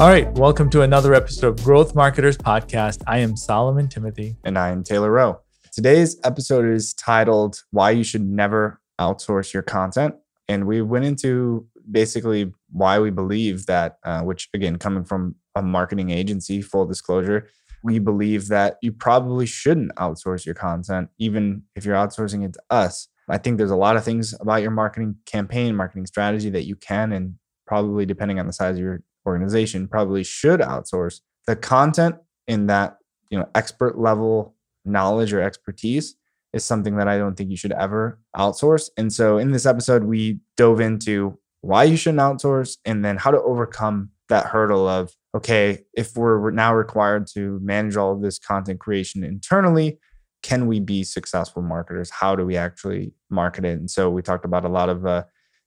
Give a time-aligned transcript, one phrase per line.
[0.00, 3.02] All right, welcome to another episode of Growth Marketers Podcast.
[3.06, 4.34] I am Solomon Thimothy.
[4.44, 5.40] And I'm Taylor Rowe.
[5.74, 10.14] Today's episode is titled Why You Should Never Outsource Your Content.
[10.48, 15.60] And we went into basically why we believe that, uh, which again, coming from a
[15.60, 17.48] marketing agency, full disclosure,
[17.84, 22.62] we believe that you probably shouldn't outsource your content, even if you're outsourcing it to
[22.70, 23.08] us.
[23.28, 26.74] I think there's a lot of things about your marketing campaign, marketing strategy that you
[26.74, 27.34] can and
[27.66, 32.16] probably depending on the size of your organization probably should outsource the content
[32.46, 32.98] in that
[33.30, 36.16] you know expert level knowledge or expertise
[36.52, 38.90] is something that I don't think you should ever outsource.
[38.96, 43.30] And so in this episode, we dove into why you shouldn't outsource and then how
[43.30, 48.38] to overcome that hurdle of, okay, if we're now required to manage all of this
[48.38, 49.98] content creation internally,
[50.42, 52.10] can we be successful marketers?
[52.10, 53.78] How do we actually market it?
[53.78, 55.24] And so we talked about a lot of uh,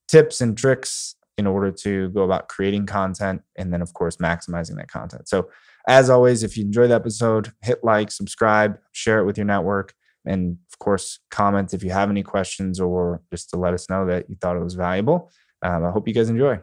[0.07, 4.75] tips and tricks in order to go about creating content and then of course maximizing
[4.75, 5.27] that content.
[5.27, 5.49] So
[5.87, 9.93] as always if you enjoyed the episode hit like subscribe share it with your network
[10.25, 14.05] and of course comment if you have any questions or just to let us know
[14.05, 15.31] that you thought it was valuable.
[15.61, 16.59] Um, i hope you guys enjoy.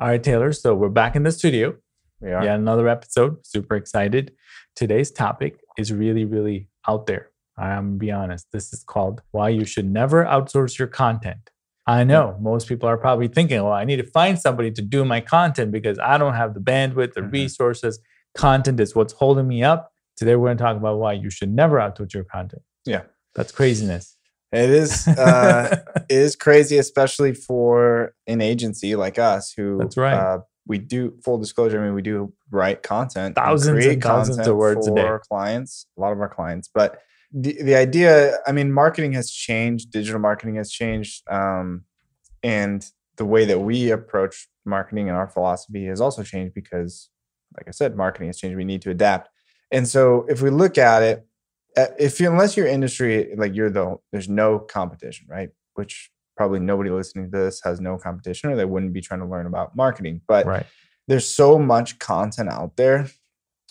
[0.00, 1.76] All right taylor so we're back in the studio.
[2.20, 2.44] We are.
[2.44, 3.46] Yeah another episode.
[3.46, 4.32] Super excited.
[4.74, 7.30] Today's topic is really really out there.
[7.58, 8.46] I'm be honest.
[8.52, 11.50] This is called why you should never outsource your content
[11.86, 15.04] I know most people are probably thinking, well, I need to find somebody to do
[15.04, 17.30] my content because I don't have the bandwidth, the mm-hmm.
[17.30, 17.98] resources.
[18.36, 19.92] Content is what's holding me up.
[20.16, 22.62] Today, we're going to talk about why you should never outsource your content.
[22.84, 23.02] Yeah.
[23.34, 24.16] That's craziness.
[24.52, 30.14] It is uh, it is crazy, especially for an agency like us who That's right.
[30.14, 31.80] Uh, we do full disclosure.
[31.80, 35.24] I mean, we do write content, thousands and, and thousands of words for a day.
[35.28, 37.00] Clients, a lot of our clients, but
[37.32, 41.84] the, the idea i mean marketing has changed digital marketing has changed um,
[42.42, 42.86] and
[43.16, 47.10] the way that we approach marketing and our philosophy has also changed because
[47.56, 48.56] like i said marketing has changed.
[48.56, 49.28] We need to adapt.
[49.70, 51.26] And so if we look at it
[51.76, 55.50] uh, if you, unless your industry like you're the there's no competition right?
[55.74, 59.26] Which probably nobody listening to this has no competition or they wouldn't be trying to
[59.26, 60.22] learn about marketing.
[60.26, 60.66] But right.
[61.06, 63.08] there's so much content out there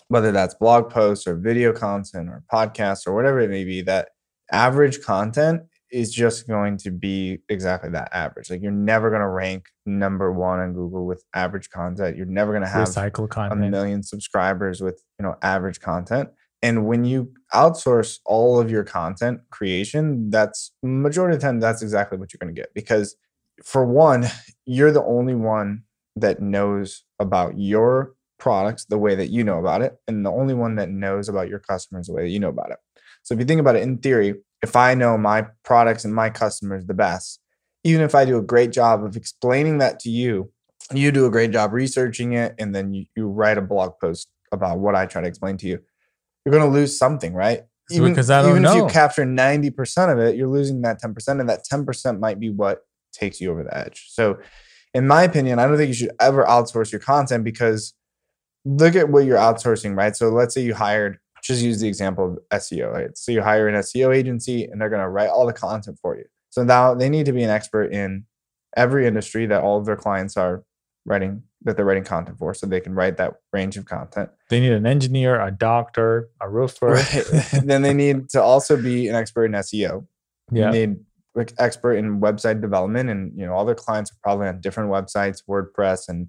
[0.09, 4.09] whether that's blog posts or video content or podcasts or whatever it may be, that
[4.51, 5.61] average content
[5.91, 8.49] is just going to be exactly that average.
[8.49, 12.17] Like you're never going to rank number one on Google with average content.
[12.17, 13.63] You're never going to have recycle content.
[13.63, 16.29] a million subscribers with you know average content.
[16.61, 21.81] And when you outsource all of your content creation, that's majority of the time that's
[21.81, 23.15] exactly what you're going to get because
[23.63, 24.25] for one,
[24.65, 25.83] you're the only one
[26.15, 30.53] that knows about your products the way that you know about it, and the only
[30.53, 32.77] one that knows about your customers the way that you know about it.
[33.23, 36.29] So if you think about it in theory, if I know my products and my
[36.29, 37.39] customers the best,
[37.83, 40.51] even if I do a great job of explaining that to you,
[40.93, 44.29] you do a great job researching it, and then you, you write a blog post
[44.51, 45.79] about what I try to explain to you,
[46.43, 47.61] you're going to lose something, right?
[47.91, 48.71] Even, because I don't even know.
[48.71, 52.49] if you capture 90% of it, you're losing that 10%, and that 10% might be
[52.49, 54.07] what takes you over the edge.
[54.09, 54.39] So,
[54.93, 57.93] in my opinion, I don't think you should ever outsource your content because
[58.65, 60.15] look at what you're outsourcing, right?
[60.15, 62.91] So let's say you hired, just use the example of SEO.
[62.91, 63.17] Right?
[63.17, 66.17] So you hire an SEO agency and they're going to write all the content for
[66.17, 66.25] you.
[66.49, 68.25] So now they need to be an expert in
[68.75, 70.63] every industry that all of their clients are
[71.05, 74.29] writing that they're writing content for so they can write that range of content.
[74.49, 76.87] They need an engineer, a doctor, a roofer.
[76.93, 77.25] Right.
[77.63, 80.05] then they need to also be an expert in SEO.
[80.51, 80.71] Yeah.
[80.71, 80.99] You need
[81.35, 84.89] like expert in website development and you know all their clients are probably on different
[84.89, 86.27] websites, WordPress and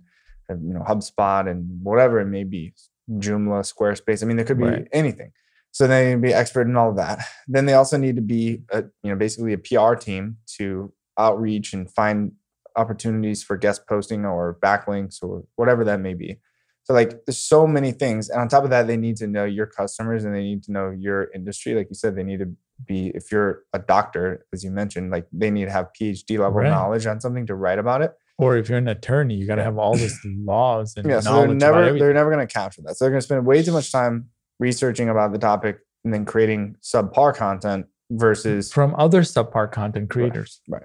[0.50, 2.72] Uh, you know HubSpot and whatever it may be,
[3.10, 4.22] Joomla, Squarespace.
[4.22, 4.88] I mean, there could be right.
[4.92, 5.32] anything.
[5.72, 7.24] So they need to be expert in all of that.
[7.46, 11.72] Then they also need to be, a, you know, basically a PR team to outreach
[11.72, 12.32] and find
[12.76, 16.38] opportunities for guest posting or backlinks or whatever that may be.
[16.84, 18.30] So like there's so many things.
[18.30, 20.72] And on top of that, they need to know your customers and they need to
[20.72, 21.74] know your industry.
[21.74, 22.52] Like you said, they need to
[22.84, 26.60] be, if you're a doctor, as you mentioned, like they need to have PhD level
[26.60, 26.70] right.
[26.70, 28.12] knowledge on something to write about it.
[28.40, 31.20] Or if you're an attorney, you got to have all these laws and yeah.
[31.20, 32.96] So they're never they're never going to capture that.
[32.96, 36.24] So they're going to spend way too much time researching about the topic and then
[36.24, 40.62] creating subpar content versus from other subpar content creators.
[40.68, 40.84] Right.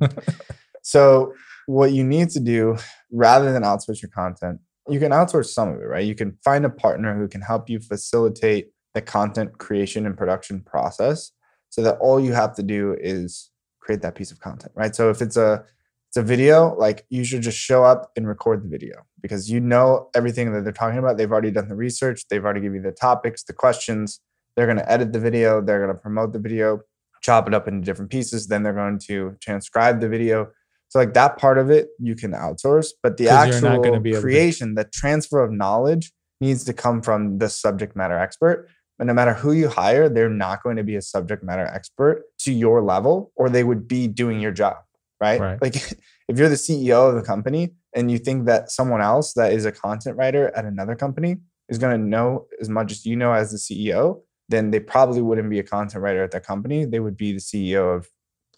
[0.00, 0.12] right.
[0.82, 1.32] so
[1.66, 2.76] what you need to do
[3.12, 4.58] rather than outsource your content,
[4.88, 6.04] you can outsource some of it, right?
[6.04, 10.62] You can find a partner who can help you facilitate the content creation and production
[10.62, 11.30] process
[11.68, 13.50] so that all you have to do is
[13.80, 14.94] create that piece of content, right?
[14.96, 15.64] So if it's a
[16.08, 19.60] it's a video, like you should just show up and record the video because you
[19.60, 21.18] know everything that they're talking about.
[21.18, 24.20] They've already done the research, they've already given you the topics, the questions.
[24.56, 26.80] They're going to edit the video, they're going to promote the video,
[27.20, 28.46] chop it up into different pieces.
[28.46, 30.48] Then they're going to transcribe the video,
[30.88, 34.74] So like that part of it you can outsource, but the actual able to- creation,
[34.74, 36.10] the transfer of knowledge
[36.40, 38.68] needs to come from the subject matter expert.
[38.96, 42.24] But no matter who you hire, they're not going to be a subject matter expert
[42.40, 44.78] to your level, or they would be doing your job,
[45.20, 45.40] right?
[45.40, 45.62] Right.
[45.62, 45.76] Like
[46.28, 49.64] if you're the CEO of the company and you think that someone else that is
[49.64, 51.36] a content writer at another company
[51.68, 55.20] is going to know as much as you know as the CEO, then they probably
[55.20, 56.84] wouldn't be a content writer at that company.
[56.84, 58.08] They would be the CEO of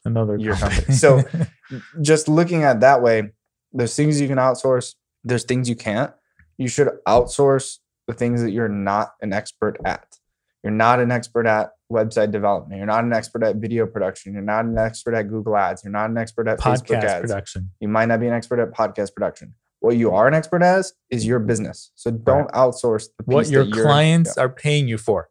[0.04, 0.76] Another Your company.
[0.76, 0.96] company.
[0.96, 1.22] So-
[2.02, 3.30] just looking at that way,
[3.72, 6.12] there's things you can outsource, there's things you can't.
[6.58, 10.16] You should outsource the things that you're not an expert at.
[10.62, 12.78] You're not an expert at website development.
[12.78, 14.32] You're not an expert at video production.
[14.32, 15.84] You're not an expert at Google Ads.
[15.84, 17.20] You're not an expert at Facebook ads.
[17.22, 17.70] production.
[17.80, 19.54] You might not be an expert at podcast production.
[19.80, 21.90] What you are an expert as is your business.
[21.94, 25.30] So don't outsource the piece What your clients are paying you for.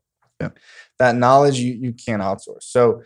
[0.98, 2.64] that knowledge you you can't outsource.
[2.64, 3.04] So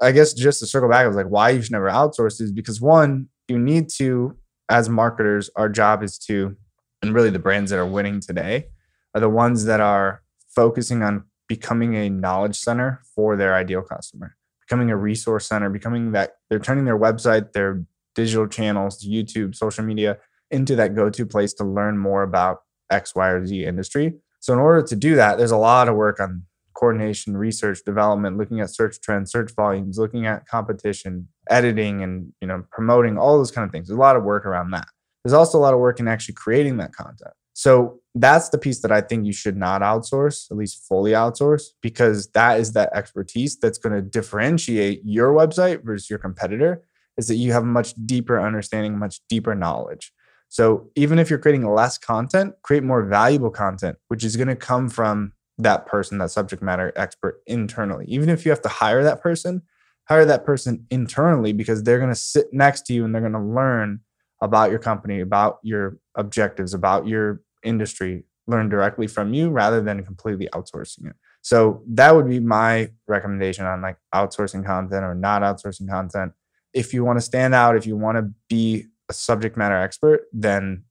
[0.00, 2.50] I guess just to circle back, I was like, why you should never outsource is
[2.50, 4.36] because one, you need to,
[4.68, 6.56] as marketers, our job is to,
[7.02, 8.66] and really the brands that are winning today
[9.14, 14.34] are the ones that are focusing on becoming a knowledge center for their ideal customer,
[14.62, 17.84] becoming a resource center, becoming that they're turning their website, their
[18.14, 20.16] digital channels, YouTube, social media
[20.50, 24.14] into that go-to place to learn more about X, Y, or Z industry.
[24.40, 28.38] So in order to do that, there's a lot of work on coordination, research, development,
[28.38, 33.36] looking at search trends, search volumes, looking at competition, editing, and you know promoting all
[33.36, 33.88] those kind of things.
[33.88, 34.86] There's a lot of work around that.
[35.22, 37.34] There's also a lot of work in actually creating that content.
[37.54, 41.64] So that's the piece that I think you should not outsource, at least fully outsource,
[41.80, 46.82] because that is that expertise that's going to differentiate your website versus your competitor.
[47.18, 50.12] Is that you have a much deeper understanding, much deeper knowledge.
[50.48, 54.56] So even if you're creating less content, create more valuable content, which is going to
[54.56, 58.06] come from that person, that subject matter expert internally.
[58.08, 59.62] Even if you have to hire that person,
[60.08, 63.32] hire that person internally because they're going to sit next to you and they're going
[63.32, 64.00] to learn
[64.42, 70.04] about your company, about your objectives, about your industry, learn directly from you rather than
[70.04, 71.16] completely outsourcing it.
[71.42, 76.32] So that would be my recommendation on like outsourcing content or not outsourcing content.
[76.74, 80.22] If you want to stand out, if you want to be a subject matter expert,
[80.32, 80.84] then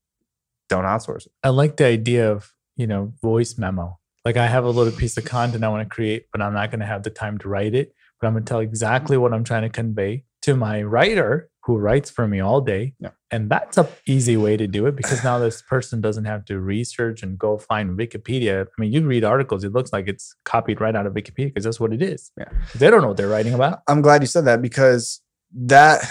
[0.69, 1.33] don't outsource it.
[1.43, 3.99] I like the idea of, you know, voice memo.
[4.23, 6.71] Like I have a little piece of content I want to create, but I'm not
[6.71, 7.93] going to have the time to write it.
[8.19, 11.77] But I'm going to tell exactly what I'm trying to convey to my writer who
[11.77, 12.93] writes for me all day.
[12.99, 13.09] Yeah.
[13.29, 16.59] And that's a easy way to do it because now this person doesn't have to
[16.59, 18.65] research and go find Wikipedia.
[18.65, 21.63] I mean, you read articles, it looks like it's copied right out of Wikipedia because
[21.63, 22.31] that's what it is.
[22.37, 22.49] Yeah.
[22.75, 23.81] They don't know what they're writing about.
[23.87, 25.21] I'm glad you said that because
[25.65, 26.01] that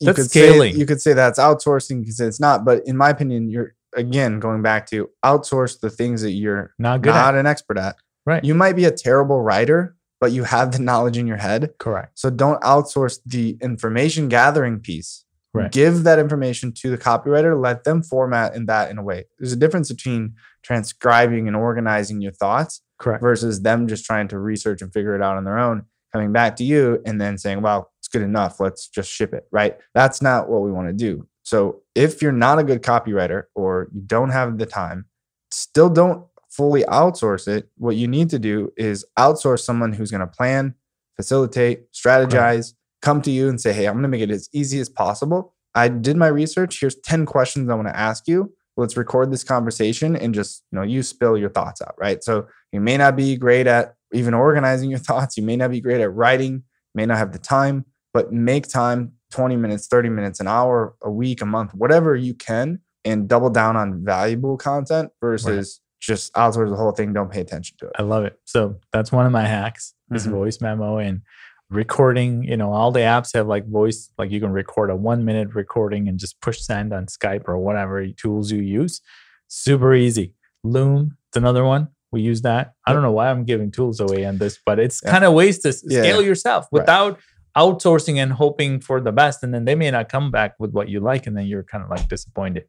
[0.00, 0.72] you That's could scaling.
[0.74, 2.00] say you could say that's outsourcing.
[2.00, 6.22] because it's not, but in my opinion, you're again going back to outsource the things
[6.22, 7.40] that you're Not good not at.
[7.40, 7.96] an expert at.
[8.26, 8.44] Right.
[8.44, 11.74] You might be a terrible writer, but you have the knowledge in your head.
[11.78, 12.16] Correct.
[12.16, 15.24] So don't outsource the information gathering piece.
[15.52, 15.72] Right.
[15.72, 17.60] Give that information to the copywriter.
[17.60, 19.24] Let them format in that in a way.
[19.40, 23.20] There's a difference between transcribing and organizing your thoughts Correct.
[23.20, 26.54] versus them just trying to research and figure it out on their own, coming back
[26.56, 28.60] to you and then saying, well, it's good enough.
[28.60, 29.48] Let's just ship it.
[29.50, 29.76] Right.
[29.92, 31.26] That's not what we want to do.
[31.42, 35.06] So if you're not a good copywriter or you don't have the time,
[35.50, 37.68] still don't fully outsource it.
[37.76, 40.74] What you need to do is outsource someone who's going to plan,
[41.16, 44.78] facilitate, strategize, come to you and say, hey, I'm going to make it as easy
[44.78, 45.54] as possible.
[45.74, 46.78] I did my research.
[46.78, 48.52] Here's 10 questions I want to ask you.
[48.76, 52.22] Let's record this conversation and just, you know, you spill your thoughts out, right?
[52.22, 55.36] So you may not be great at even organizing your thoughts.
[55.36, 59.12] You may not be great at writing, may not have the time, but make time
[59.30, 63.50] 20 minutes, 30 minutes, an hour, a week, a month, whatever you can, and double
[63.50, 67.12] down on valuable content versus just outsource the whole thing.
[67.12, 67.92] Don't pay attention to it.
[67.98, 68.38] I love it.
[68.44, 70.32] So that's one of my hacks is Mhm.
[70.32, 71.22] voice memo and
[71.70, 72.42] recording.
[72.42, 75.54] You know, all the apps have like voice, like you can record a one minute
[75.54, 79.00] recording and just push send on Skype or whatever tools you use.
[79.48, 80.34] Super easy.
[80.64, 81.88] Loom, it's another one.
[82.10, 82.72] We use that.
[82.86, 85.12] I don't know why I'm giving tools away on this, but it's Yeah.
[85.12, 86.26] kind of ways to scale yeah.
[86.28, 86.80] yourself Right.
[86.82, 87.18] without
[87.56, 89.42] outsourcing and hoping for the best.
[89.42, 91.84] And then they may not come back with what you like, and then you're kind
[91.84, 92.64] of like disappointed.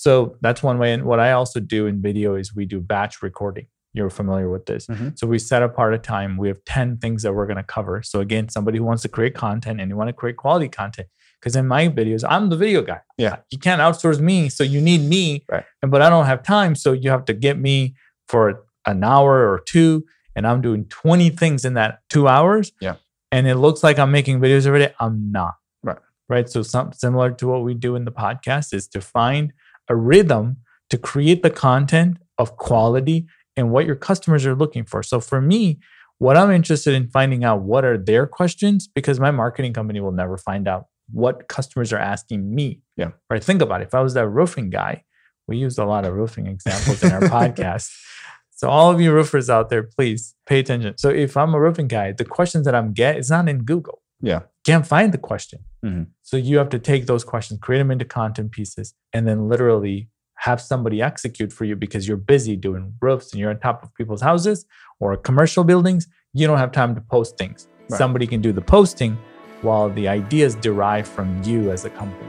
[0.00, 0.94] So that's one way.
[0.94, 3.66] And what I also do in video is we do batch recording.
[3.92, 4.86] You're familiar with this.
[4.86, 5.18] Mhm.
[5.18, 6.38] So we set apart a time.
[6.38, 8.00] We have 10 things that we're going to cover.
[8.02, 11.08] So again, somebody who wants to create content and you want to create quality content.
[11.38, 13.00] Because in my videos, I'm the video guy.
[13.18, 13.36] Yeah.
[13.50, 14.48] You can't outsource me.
[14.48, 15.44] So you need me.
[15.50, 15.64] Right.
[15.82, 16.74] And but I don't have time.
[16.76, 17.94] So you have to get me
[18.26, 20.06] for an hour or two.
[20.34, 22.72] And I'm doing 20 things in that two hours.
[22.80, 22.94] Yeah.
[23.32, 24.94] And it looks like I'm making videos every day.
[24.98, 25.56] I'm not.
[25.82, 25.98] Right.
[26.26, 26.48] Right.
[26.48, 29.52] So something similar to what we do in the podcast is to find
[29.88, 30.58] a rhythm
[30.90, 35.02] to create the content of quality and what your customers are looking for.
[35.02, 35.78] So for me,
[36.18, 40.12] what I'm interested in finding out what are their questions because my marketing company will
[40.12, 42.82] never find out what customers are asking me.
[42.96, 43.12] Yeah.
[43.28, 43.42] Right.
[43.42, 43.88] Think about it.
[43.88, 45.04] If I was that roofing guy,
[45.48, 47.90] we used a lot of roofing examples in our podcast.
[48.50, 50.98] So all of you roofers out there, please pay attention.
[50.98, 54.02] So if I'm a roofing guy, the questions that I'm get is not in Google.
[54.20, 54.40] Yeah.
[54.64, 55.60] Can't find the question.
[55.84, 56.08] Mhm.
[56.22, 60.08] So you have to take those questions, create them into content pieces, and then literally
[60.36, 63.94] have somebody execute for you because you're busy doing roofs and you're on top of
[63.94, 64.64] people's houses
[64.98, 66.06] or commercial buildings.
[66.32, 67.68] You don't have time to post things.
[67.90, 67.98] Right.
[67.98, 69.18] Somebody can do the posting
[69.62, 72.28] while the ideas derive from you as a company.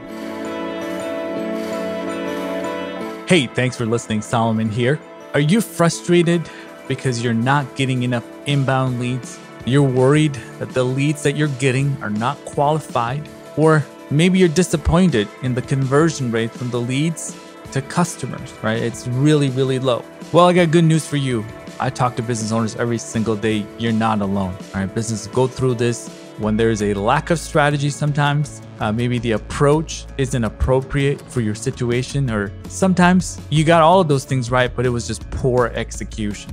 [3.28, 4.20] Hey, thanks for listening.
[4.20, 4.98] Solomon here.
[5.32, 6.42] Are you frustrated
[6.88, 9.38] because you're not getting enough inbound leads?
[9.64, 13.28] You're worried that the leads that you're getting are not qualified?
[13.56, 17.36] Or maybe you're disappointed in the conversion rate from the leads
[17.70, 18.82] to customers, right?
[18.82, 20.04] It's really, really low.
[20.32, 21.44] Well, I got good news for you.
[21.78, 23.64] I talk to business owners every single day.
[23.78, 24.56] You're not alone.
[24.74, 28.62] All right, businesses go through this when there's a lack of strategy sometimes.
[28.80, 34.08] Uh, maybe the approach isn't appropriate for your situation, or sometimes you got all of
[34.08, 36.50] those things right, but it was just poor execution.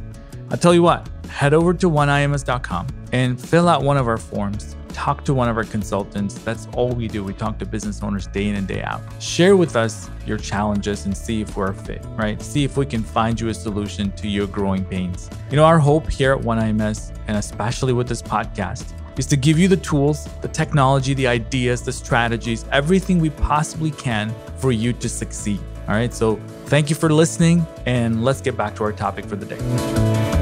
[0.52, 4.76] I'll tell you what, head over to oneims.com and fill out one of our forms.
[4.90, 6.34] Talk to one of our consultants.
[6.40, 7.24] That's all we do.
[7.24, 9.02] We talk to business owners day in and day out.
[9.22, 12.42] Share with us your challenges and see if we're a fit, right?
[12.42, 15.30] See if we can find you a solution to your growing pains.
[15.50, 19.60] You know, our hope here at OneIMS, and especially with this podcast, is to give
[19.60, 24.92] you the tools, the technology, the ideas, the strategies, everything we possibly can for you
[24.94, 25.60] to succeed.
[25.88, 26.14] All right.
[26.14, 30.39] So thank you for listening, and let's get back to our topic for the day.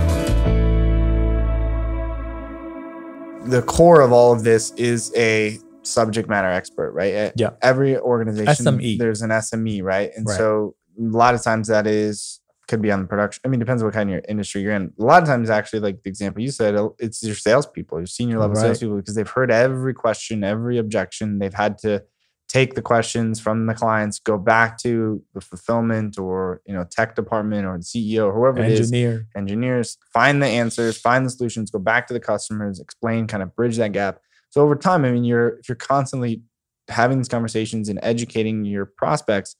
[3.47, 7.13] The core of all of this is a subject matter expert, right?
[7.13, 7.51] At Yeah.
[7.61, 8.97] Every organization, SME.
[8.97, 10.11] there's an SME, right?
[10.15, 10.37] And Right.
[10.37, 13.39] so a lot of times that is could be on the production.
[13.45, 14.91] I mean, depends what kind of your industry you're in.
[14.99, 18.39] A lot of times, actually, like the example you said, it's your salespeople, your senior
[18.39, 18.63] level Right.
[18.63, 21.39] salespeople, because they've heard every question, every objection.
[21.39, 22.03] They've had to
[22.57, 27.15] take the questions from the clients, go back to the fulfillment or you know tech
[27.15, 28.91] department or the CEO or whoever it is,
[29.35, 33.55] engineers find the answers find the solutions go back to the customers explain kind of
[33.55, 34.19] bridge that gap.
[34.49, 36.41] So over time i mean you're if you're constantly
[36.89, 39.55] having these conversations and educating your prospects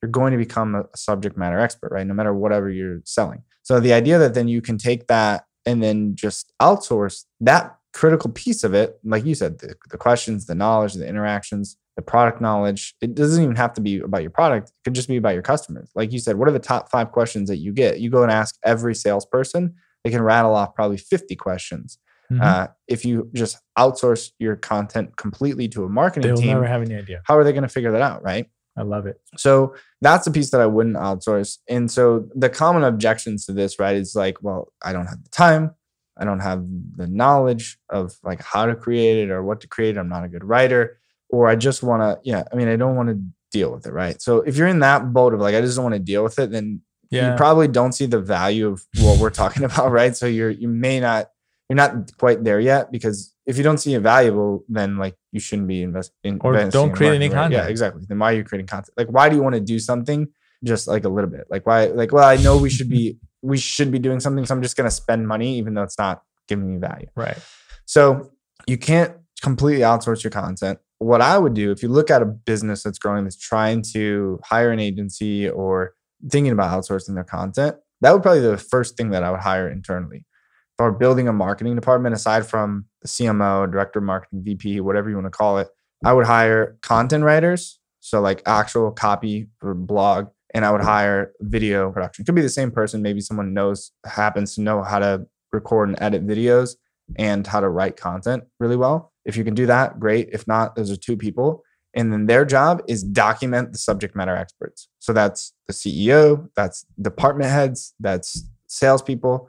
[0.00, 2.06] you're going to become a, a subject matter expert right?
[2.06, 3.42] No matter whatever you're selling.
[3.62, 8.30] So the idea that then you can take that and then just outsource that critical
[8.30, 12.40] piece of it like you said the, the questions the knowledge the interactions the product
[12.40, 15.34] knowledge it doesn't even have to be about your product it could just be about
[15.34, 18.08] your customers like you said what are the top five questions that you get you
[18.10, 21.98] go and ask every salesperson they can rattle off probably 50 questions
[22.30, 22.40] Mhm.
[22.42, 26.80] uh, if you just outsource your content completely to a marketing They'll team never have
[26.82, 27.20] any idea.
[27.24, 29.20] how are they going to figure that out right I love it.
[29.36, 31.58] so that's the piece that I wouldn't outsource.
[31.68, 35.28] And so the common objections to this, right, is like, well, I don't have the
[35.28, 35.72] time.
[36.16, 36.64] I don't have
[36.96, 39.98] the knowledge of like how to create it or what to create.
[39.98, 40.98] I'm not a good writer.
[41.32, 43.20] Or I just want to, yeah, I mean, I don't want to
[43.50, 44.20] deal with it, right?
[44.22, 46.38] So if you're in that boat of like, I just don't want to deal with
[46.38, 47.30] it, then Yeah.
[47.32, 50.14] you probably don't see the value of what we're talking about, right?
[50.16, 51.30] So you're you may not
[51.68, 55.40] you're not quite there yet because if you don't see it valuable, then like you
[55.40, 57.64] shouldn't be invest, in, Or investing don't in create any marketing, right?
[57.64, 58.02] Yeah, exactly.
[58.06, 58.92] Then why are you creating content?
[58.96, 60.28] Like, why do you want to do something
[60.62, 61.46] just like a little bit?
[61.50, 61.86] Like, why?
[61.86, 64.76] Like, well, I know we should be we should be doing something, so I'm just
[64.76, 67.08] gonna spend money even though it's not giving me value.
[67.16, 67.38] right.
[67.86, 68.30] So
[68.66, 69.12] you can't
[69.42, 70.78] completely outsource your content.
[71.02, 74.38] What I would do if you look at a business that's growing, that's trying to
[74.44, 75.94] hire an agency or
[76.30, 79.40] thinking about outsourcing their content, that would probably be the first thing that I would
[79.40, 80.18] hire internally.
[80.18, 84.80] If I were building a marketing department, aside from the CMO, director of marketing, VP,
[84.80, 85.68] whatever you want to call it,
[86.04, 87.78] I would hire content writers.
[88.00, 92.24] So like actual copy for blog, and I would hire video production.
[92.24, 93.02] Could be the same person.
[93.02, 96.76] Maybe someone knows happens to know how to record and edit videos
[97.16, 99.11] and how to write content really well.
[99.24, 100.28] If you can do that, great.
[100.32, 101.64] If not, those are two people.
[101.94, 104.88] And then their job is document the subject matter experts.
[104.98, 109.48] So that's the CEO, that's department heads, that's salespeople.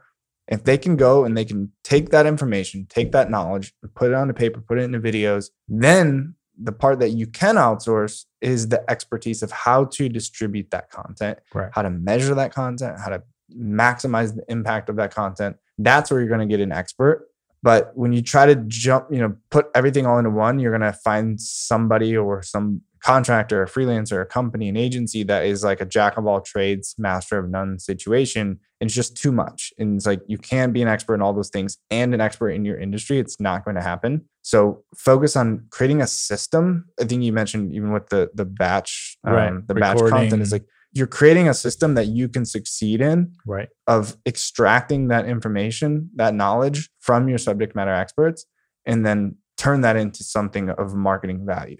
[0.49, 4.13] If they can go and they can take that information, take that knowledge, put it
[4.13, 8.67] on the paper, put it into videos, then the part that you can outsource is
[8.67, 11.69] the expertise of how to distribute that content, Right.
[11.71, 13.23] how to measure that content, how to
[13.57, 15.55] maximize the impact of that content.
[15.77, 17.27] That's where you're going to get an expert.
[17.63, 20.91] But when you try to jump, you know, put everything all into one, you're going
[20.91, 25.81] to find somebody or some contractor, a freelancer, a company, an agency that is like
[25.81, 28.59] a jack of all trades, master of none situation.
[28.79, 29.73] And it's just too much.
[29.77, 32.49] And it's like you can be an expert in all those things and an expert
[32.51, 33.17] in your industry.
[33.17, 34.25] It's not going to happen.
[34.41, 36.85] So focus on creating a system.
[36.99, 39.67] I think you mentioned even with the the batch, um, Right.
[39.67, 43.69] the batch content is like you're creating a system that you can succeed in Right.
[43.87, 48.45] of extracting that information, that knowledge from your subject matter experts,
[48.85, 51.77] and then turn that into something of marketing value.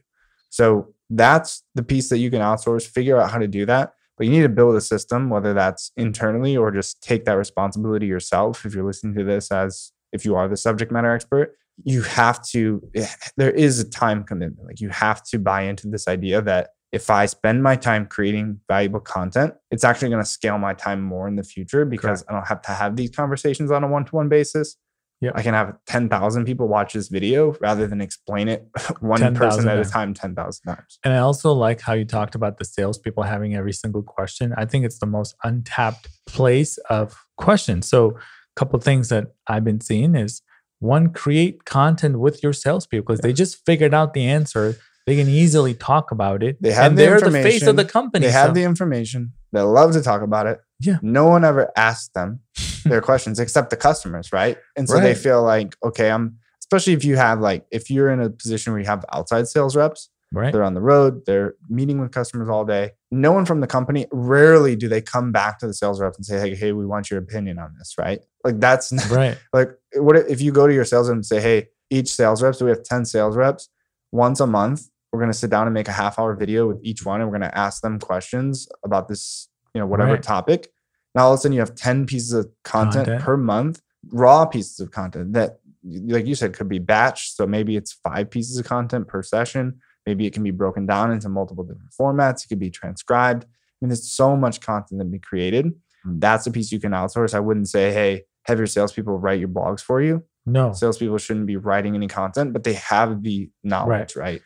[0.50, 3.94] So that's the piece that you can outsource, figure out how to do that.
[4.18, 8.06] But you need to build a system, whether that's internally or just take that responsibility
[8.06, 8.66] yourself.
[8.66, 12.44] If you're listening to this as if you are the subject matter expert, you have
[12.50, 14.68] to, eh, there is a time commitment.
[14.68, 18.60] Like you have to buy into this idea that if I spend my time creating
[18.70, 22.26] valuable content, it's actually going to scale my time more in the future because Correct.
[22.30, 24.78] I don't have to have these conversations on a one to one basis.
[25.22, 25.34] Yep.
[25.36, 28.68] I can have 10,000 people watch this video rather than explain it
[29.00, 31.00] one 10, person at a time 10,000 times.
[31.04, 34.54] And I also like how you talked about the salespeople having every single question.
[34.56, 37.90] I think it's the most untapped place of questions.
[37.90, 40.44] So, a couple things that I've been seeing is
[40.78, 43.30] one, create content with your salespeople because yeah.
[43.30, 46.62] they just figured out the answer they can easily talk about it.
[46.62, 48.26] They have and the they're the face of the company.
[48.26, 48.40] They so.
[48.40, 49.34] have the information.
[49.52, 50.60] They love to talk about it.
[50.80, 51.00] Yeah.
[51.02, 52.40] No one ever asked them
[52.86, 54.58] their questions except the customers, right?
[54.76, 55.04] And so right.
[55.04, 58.74] they feel like, okay, I'm especially if you have like if you're in a position
[58.74, 60.52] where you have outside sales reps, right?
[60.52, 62.92] They're on the road, they're meeting with customers all day.
[63.12, 66.26] No one from the company, rarely do they come back to the sales rep and
[66.26, 68.22] say, Hey, hey, we want your opinion on this, right?
[68.44, 69.38] Like that's not, right.
[69.54, 72.56] Like what if you go to your sales rep and say, Hey, each sales rep,
[72.56, 73.70] so we have 10 sales reps
[74.12, 76.80] once a month we're going to sit down and make a half hour video with
[76.82, 80.24] each one and we're going to ask them questions about this you know whatever right.
[80.24, 80.70] topic.
[81.14, 84.46] Now all of a sudden you have 10 pieces of content, content, per month raw
[84.46, 87.36] pieces of content that like you said could be batched.
[87.36, 89.80] So maybe it's five pieces of content per session.
[90.06, 92.44] Maybe it can be broken down into multiple different formats.
[92.44, 93.44] It could be transcribed.
[93.44, 93.48] I
[93.82, 95.74] mean there's so much content that can be created.
[96.04, 96.20] Hmm.
[96.20, 97.36] That's a piece you can outsource.
[97.36, 100.24] I wouldn't say hey have your salespeople write your blogs for you.
[100.46, 100.74] No.
[100.74, 104.42] Salespeople shouldn't be writing any content but they have the knowledge right, right?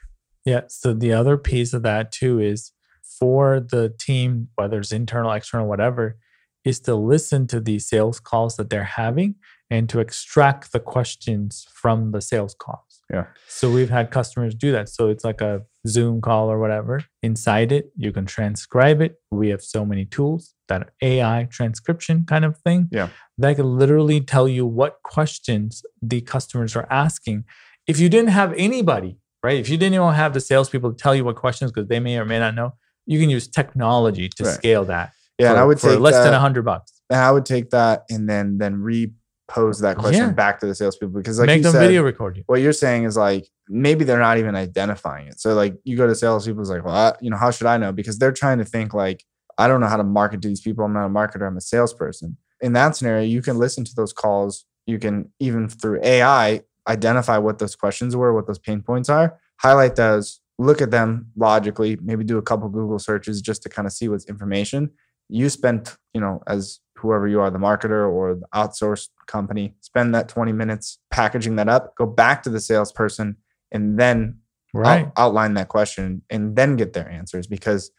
[0.48, 0.62] Yeah.
[0.70, 2.72] So the other piece of that too is
[3.20, 6.18] for the team, whether it's internal, external, whatever,
[6.63, 9.36] is to listen to these sales calls that they're having
[9.70, 13.01] and to extract the questions from the sales calls.
[13.12, 13.25] Yeah.
[13.50, 14.88] So we've had customers do that.
[14.88, 17.04] So it's like a Zoom call or whatever.
[17.22, 19.15] Inside it, you can transcribe it.
[19.32, 22.88] We have so many tools that AI transcription kind of thing.
[22.89, 23.10] Yeah.
[23.38, 27.43] That can literally tell you what questions the customers are asking.
[27.86, 29.60] If you didn't have anybody right?
[29.60, 32.18] If you didn't even have the salespeople to tell you what questions because they may
[32.18, 32.74] or may not know,
[33.06, 34.54] you can use technology to right.
[34.54, 35.14] scale that.
[35.40, 36.92] Yeah, for, and I would take less that, than a hundred bucks.
[37.10, 40.32] And I would take that and then then repose that question yeah.
[40.32, 42.44] back to the salespeople because like make them said, video record you.
[42.48, 45.40] What you're saying is like maybe they're not even identifying it.
[45.40, 47.78] So like you go to salespeople, it's like, well, I, you know, how should I
[47.78, 47.94] know?
[47.94, 49.24] Because they're trying to think like,
[49.58, 50.84] I don't know how to market to these people.
[50.84, 51.48] I'm not a marketer.
[51.48, 52.36] I'm a salesperson.
[52.60, 54.66] In that scenario, you can listen to those calls.
[54.86, 59.39] You can even through AI identify what those questions were, what those pain points are,
[59.58, 63.86] highlight those, look at them logically, maybe do a couple Google searches just to kind
[63.86, 64.91] of see what's information.
[65.30, 70.15] You spend, you know, as whoever you are, the marketer or the outsourced company, spend
[70.15, 73.38] that 20 minutes packaging that up, go back to the salesperson,
[73.71, 74.39] and then
[74.73, 75.06] right.
[75.06, 77.91] out, outline that question and then get their answers because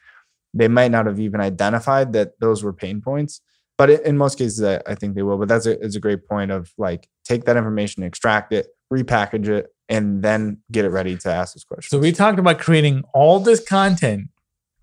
[0.55, 3.41] they might not have even identified that those were pain points.
[3.79, 5.39] But in most cases, I, I think they will.
[5.39, 9.49] But that's a, it's a great point of like take that information, extract it, repackage
[9.49, 11.91] it, and then get it ready to ask those questions.
[11.91, 14.29] So we talked about creating all this content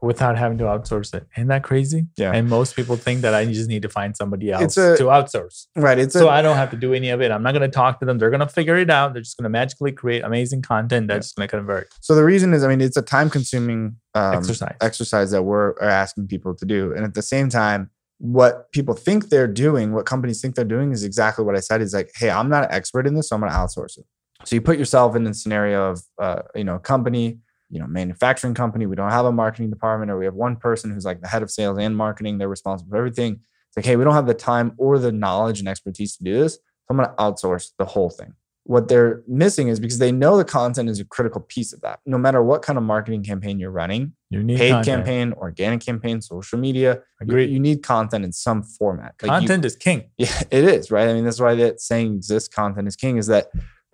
[0.01, 1.27] without having to outsource it.
[1.36, 2.08] Isn't that crazy?
[2.15, 2.31] Yeah.
[2.31, 5.67] And most people think that I just need to find somebody else a, to outsource.
[5.75, 5.97] Right.
[5.97, 7.31] It's so I don't have to do any of it.
[7.31, 8.17] I'm not going to talk to them.
[8.17, 9.13] They're going to figure it out.
[9.13, 11.41] They're just going to magically create amazing content that's yeah.
[11.41, 11.89] going to convert.
[12.01, 15.71] So the reason is, I mean, it's a time consuming um, exercise exercise that we're
[15.71, 17.89] are asking people to do, and at the same time.
[18.17, 21.82] What people think they're doing, what companies think they're doing, is exactly what I said.
[21.82, 24.06] Is like, hey, I'm not an expert in this, so I'm going to outsource it.
[24.45, 27.88] So you put yourself in the scenario of, uh, you know, a company, you know,
[27.88, 28.86] manufacturing company.
[28.86, 31.43] We don't have a marketing department, or we have one person who's like the head
[31.43, 32.38] of sales and marketing.
[32.38, 33.34] They're responsible for everything.
[33.34, 36.39] It's like, hey, we don't have the time or the knowledge and expertise to do
[36.39, 36.54] this.
[36.54, 36.60] So
[36.91, 38.34] I'm going to outsource the whole thing.
[38.67, 41.99] What they're missing is because they know the content is a critical piece of that.
[42.06, 45.06] No matter what kind of marketing campaign you're running, you need paid content.
[45.06, 47.01] campaign, organic campaign, social media.
[47.21, 47.45] Agree.
[47.45, 49.13] You, you need content in some format.
[49.21, 50.10] Like content you, is king.
[50.17, 51.08] Yeah, it is, right?
[51.08, 53.49] I mean, that's why that saying exists, content is king, is that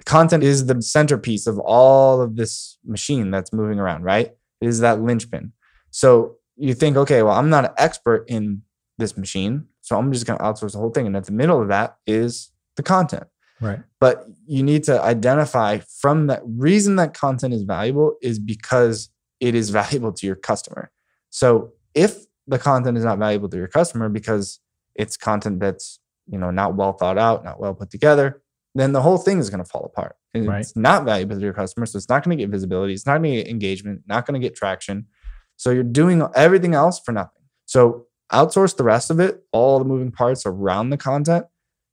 [0.06, 4.32] content is the centerpiece of all of this machine that's moving around, right?
[4.62, 5.52] It is that linchpin.
[5.90, 8.62] So you think, okay, well, I'm not an expert in
[8.98, 11.08] this machine, so I'm just going to outsource the whole thing.
[11.08, 13.28] And at the middle of that is the content.
[13.62, 13.80] Right.
[14.00, 19.56] But you need to identify from that reason that content is valuable is because it
[19.56, 20.92] is valuable to your customer.
[21.30, 24.60] So if the content is not valuable to your customer because
[24.96, 28.42] it's content that's, you know, not well thought out, not well put together,
[28.76, 30.16] then the whole thing is going to fall apart.
[30.34, 30.62] And right.
[30.62, 31.86] It's not valuable to your customer.
[31.86, 32.94] So it's not going to get visibility.
[32.94, 35.08] It's not going to get engagement, not going to get traction.
[35.58, 37.44] So you're doing everything else for nothing.
[37.66, 41.46] So outsource the rest of it, all the moving parts around the content,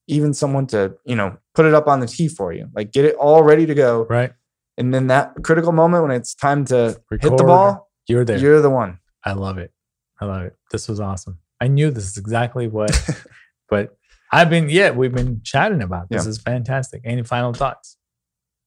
[0.09, 3.05] even someone to, you know, put it up on the tee for you, like get
[3.05, 4.05] it all ready to go.
[4.09, 4.33] Right.
[4.77, 8.38] And then that critical moment when it's time to hit the ball, You're there.
[8.38, 8.99] you're the one.
[9.25, 9.73] I love it.
[10.21, 10.57] I love it.
[10.73, 11.38] This was awesome.
[11.61, 12.90] I knew this is exactly what,
[13.68, 13.97] but
[14.33, 16.09] I've been, yeah, we've been chatting about.
[16.11, 16.31] This Yeah.
[16.31, 17.03] is fantastic.
[17.05, 17.97] Any final thoughts?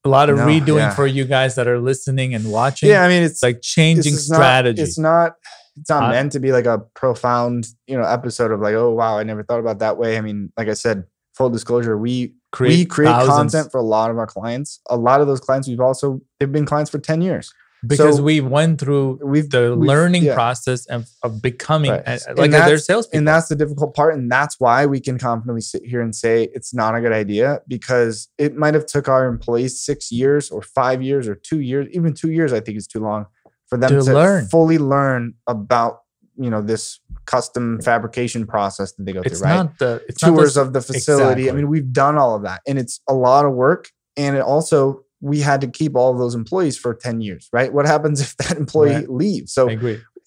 [0.03, 0.89] A lot of No, redoing yeah.
[0.95, 2.89] for you guys that are listening and watching.
[2.89, 4.81] Yeah, I mean, it's like changing is not- strategy.
[4.81, 5.33] it's not.
[5.77, 8.91] It's not I- meant to be like a profound, you know, episode of like, oh
[8.91, 10.17] wow, I never thought about that way.
[10.17, 14.11] I mean, like I said, full disclosure, we we create thousands content for a lot
[14.11, 14.81] of our clients.
[14.89, 17.53] A lot of those clients we've also they've been clients for ten years.
[17.87, 20.35] because so we went through We've the we've- learning yeah.
[20.35, 22.21] process of, of becoming Right.
[22.27, 23.17] a- like their salespeople.
[23.17, 26.49] and that's the difficult part and that's why we can confidently sit here and say
[26.53, 30.61] it's not a good idea because it might have took our employees six years or
[30.61, 33.25] five years or two years even two years i think is too long
[33.67, 34.45] for them To to, learn.
[34.47, 36.00] fully learn about
[36.41, 40.01] you know this custom fabrication process that they go it's through right It's not the
[40.09, 41.49] it's not tours the, of the facility.
[41.49, 43.89] I mean, we've done all of that, and it's a lot of work.
[44.17, 47.71] And it also, we had to keep all of those employees for ten years, right?
[47.71, 49.09] What happens if that employee Right.
[49.09, 49.53] leaves?
[49.53, 49.67] So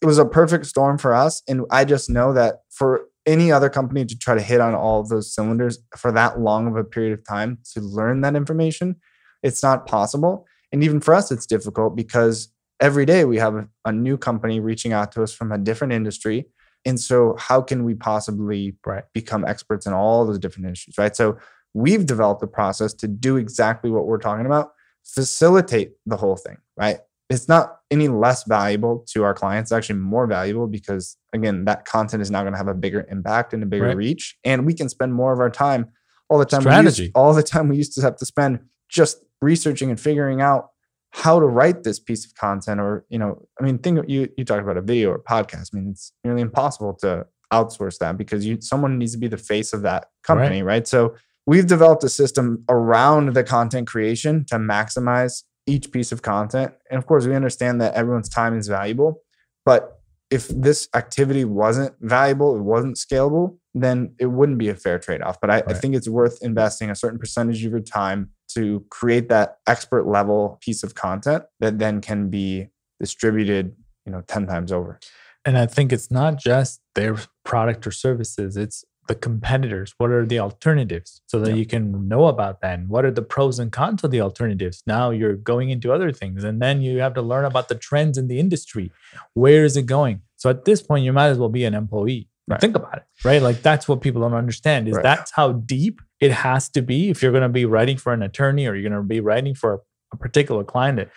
[0.03, 3.71] it was a perfect storm for us, and I just know that for any other
[3.71, 6.85] company to try to hit on all of those cylinders for that long of a
[6.85, 8.97] period of time to learn that information,
[9.43, 10.47] it's not possible.
[10.73, 12.49] And even for us, it's difficult because
[12.81, 16.47] every day we have a, new company reaching out to us from a different industry.
[16.85, 19.05] And so, how can we possibly Right.
[19.15, 21.17] become experts in all those different industries, right?
[21.17, 21.39] So,
[21.73, 24.73] we've developed a process to do exactly what we're talking about,
[25.05, 26.99] facilitate the whole thing, right?
[27.31, 31.85] It's not any less valuable to our clients, it's actually more valuable because, again, that
[31.87, 33.97] content is now going to have a bigger impact and a bigger Right.
[33.97, 34.37] reach.
[34.45, 35.87] And we can spend more of our time
[36.29, 36.63] all the time.
[36.65, 40.41] We used, all the time we used to have to spend just researching and figuring
[40.43, 40.71] out
[41.15, 44.45] how to write this piece of content or you know i mean think you you
[44.45, 45.71] talked about a video or podcast.
[45.73, 49.37] I mean it's nearly impossible to outsource that because you someone needs to be the
[49.37, 51.15] face of that company right, so
[51.47, 56.73] we've developed a system around the content creation to maximize each piece of content.
[56.91, 59.23] And of course we understand that everyone's time is valuable
[59.65, 60.01] but
[60.31, 65.41] if this activity wasn't valuable it wasn't scalable then it wouldn't be a fair trade-off.
[65.41, 69.29] But I, I think it's worth investing a certain percentage of your time to create
[69.29, 72.69] that expert level piece of content that then can be
[73.01, 73.75] distributed
[74.07, 74.99] you know 10 times over
[75.47, 79.93] And I think it's not just their product or services, it's the competitors.
[79.99, 81.57] What are the alternatives so that Yeah.
[81.57, 82.79] you can know about that?
[82.79, 84.83] And what are the pros and cons of the alternatives?
[84.87, 88.17] Now you're going into other things and then you have to learn about the trends
[88.17, 88.91] in the industry.
[89.35, 90.23] Where is it going?
[90.37, 92.29] So at this point, you might as well be an employee.
[92.47, 92.61] Right.
[92.61, 93.41] Think about it, right?
[93.41, 95.03] Like that's what people don't understand is Right.
[95.03, 98.23] that's how deep it has to be if you're going to be writing for an
[98.23, 99.81] attorney or you're going to be writing for
[100.13, 101.09] a particular client.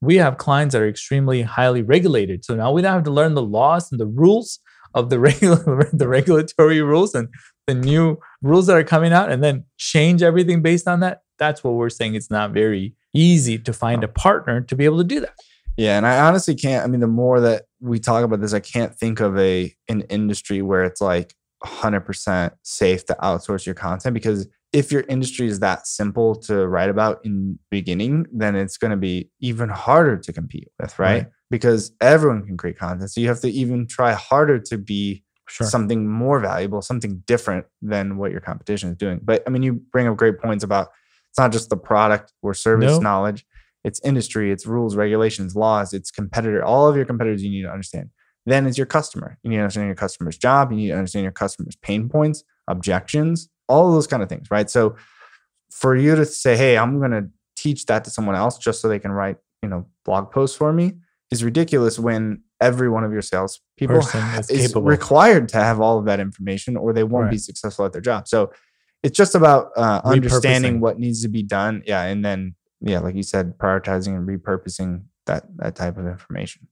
[0.00, 2.44] We have clients that are extremely highly regulated.
[2.44, 4.58] So now we don't have to learn the laws and the rules
[4.94, 7.28] of the regular the regulatory rules and
[7.68, 11.20] the new rules that are coming out and then change everything based on that.
[11.38, 12.16] That's what we're saying.
[12.16, 15.34] It's not very easy to find a partner to be able to do that.
[15.76, 18.60] Yeah and i honestly can't i mean the more that we talk about this i
[18.60, 24.14] can't think of a an industry where it's like 100% safe to outsource your content
[24.14, 28.90] because if your industry is that simple to write about in beginning then it's going
[28.90, 31.12] to be even harder to compete with right?
[31.12, 31.26] Right.
[31.50, 35.66] because everyone can create content so you have to even try harder to be Sure.
[35.66, 39.20] something more valuable, something different than what your competition is doing.
[39.22, 40.88] But I mean, you bring up great points about
[41.28, 43.44] it's not just the product or service knowledge,
[43.84, 46.64] it's industry, it's rules, regulations, laws, it's competitor.
[46.64, 48.10] All of your competitors you need to understand.
[48.46, 49.38] Then it's your customer.
[49.42, 50.70] You need to understand your customer's job.
[50.72, 54.50] You need to understand your customer's pain points, objections, all of those kind of things,
[54.50, 54.68] right?
[54.68, 54.96] So
[55.70, 58.88] for you to say, hey, I'm going to teach that to someone else just so
[58.88, 60.94] they can write, you know, blog posts for me
[61.30, 65.98] is ridiculous when every one of your sales people is is required to have all
[65.98, 68.28] of that information or they won't be successful at their job.
[68.28, 68.52] So
[69.02, 71.82] it's just about uh, understanding what needs to be done.
[71.86, 72.02] Yeah.
[72.02, 76.66] And then, yeah, like you said, prioritizing and repurposing that, that type of information.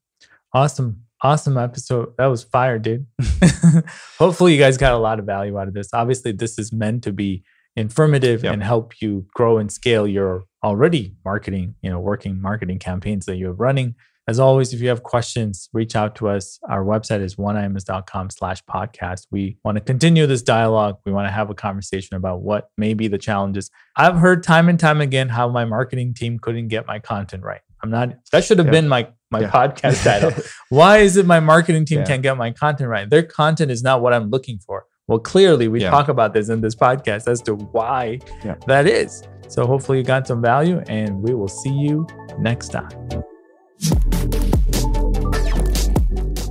[0.52, 1.04] Awesome.
[1.22, 2.14] Awesome episode.
[2.18, 3.06] That was fire, dude.
[4.18, 5.90] Hopefully, you guys got a lot of value out of this.
[5.92, 7.44] Obviously, this is meant to be
[7.76, 8.52] informative Yep.
[8.54, 13.36] and help you grow and scale your already marketing, you know, working marketing campaigns that
[13.36, 13.94] you're running.
[14.30, 16.60] As always, if you have questions, reach out to us.
[16.68, 19.26] Our website is oneims.com slash podcast.
[19.32, 20.98] We want to continue this dialogue.
[21.04, 23.72] We want to have a conversation about what may be the challenges.
[23.96, 27.60] I've heard time and time again how my marketing team couldn't get my content right.
[27.82, 28.70] I'm not, that should have Yeah.
[28.70, 29.50] been my, my Yeah.
[29.50, 30.30] podcast title.
[30.68, 32.04] Why is it my marketing team Yeah.
[32.06, 33.10] can't get my content right?
[33.10, 34.84] Their content is not what I'm looking for.
[35.08, 38.20] Well, clearly, we talk about this in this podcast as to why
[38.68, 39.24] that is.
[39.48, 42.06] So, hopefully, you got some value, and we will see you
[42.38, 42.90] next time.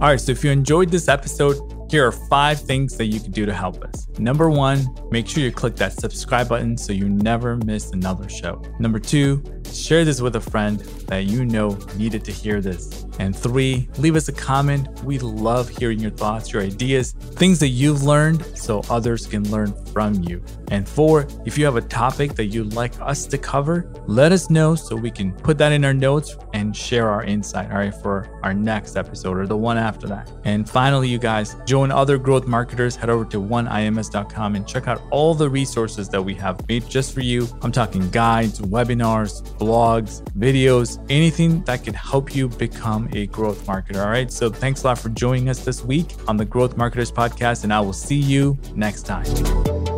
[0.02, 1.58] All right, so if you enjoyed this episode,
[1.92, 4.08] here are five things that you can do to help us.
[4.18, 8.62] Number one, make sure you click that subscribe button so you never miss another show.
[8.80, 13.06] Number two, share this with a friend that you know needed to hear this.
[13.20, 14.88] And three, leave us a comment.
[15.04, 19.74] We love hearing your thoughts, your ideas, things that you've learned so others can learn
[19.92, 20.42] from you.
[20.70, 24.50] And four, if you have a topic that you'd like us to cover, let us
[24.50, 27.94] know so we can put that in our notes and share our insight, all right,
[27.94, 30.32] for our next episode or the one after that.
[30.46, 35.02] And finally, you guys, join other growth marketers, head over to oneims.com and check out
[35.12, 37.48] all the resources that we have made just for you.
[37.62, 44.04] I'm talking guides, webinars, blogs, videos, anything that could help you become a growth marketer.
[44.04, 44.32] All right.
[44.32, 47.74] So thanks a lot for joining us this week on the Growth Marketers Podcast, and
[47.74, 49.89] I will see you next time.